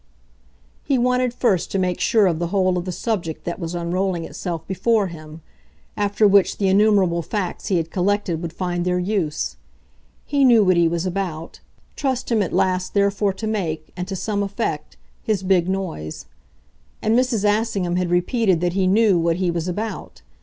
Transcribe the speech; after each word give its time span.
He 0.83 0.97
wanted 0.97 1.31
first 1.31 1.69
to 1.71 1.77
make 1.77 1.99
sure 1.99 2.25
of 2.25 2.39
the 2.39 2.47
whole 2.47 2.75
of 2.75 2.85
the 2.85 2.91
subject 2.91 3.43
that 3.43 3.59
was 3.59 3.75
unrolling 3.75 4.25
itself 4.25 4.65
before 4.67 5.05
him; 5.09 5.41
after 5.95 6.27
which 6.27 6.57
the 6.57 6.67
innumerable 6.67 7.21
facts 7.21 7.67
he 7.67 7.77
had 7.77 7.91
collected 7.91 8.41
would 8.41 8.51
find 8.51 8.83
their 8.83 8.97
use. 8.97 9.57
He 10.25 10.43
knew 10.43 10.63
what 10.63 10.75
he 10.75 10.87
was 10.87 11.05
about 11.05 11.59
trust 11.95 12.31
him 12.31 12.41
at 12.41 12.51
last 12.51 12.95
therefore 12.95 13.33
to 13.33 13.45
make, 13.45 13.89
and 13.95 14.07
to 14.07 14.15
some 14.15 14.41
effect, 14.41 14.97
his 15.21 15.43
big 15.43 15.69
noise. 15.69 16.25
And 17.03 17.15
Mrs. 17.15 17.43
Assingham 17.47 17.97
had 17.97 18.09
repeated 18.09 18.59
that 18.61 18.73
he 18.73 18.87
knew 18.87 19.19
what 19.19 19.35
he 19.35 19.51
was 19.51 19.67
about. 19.67 20.23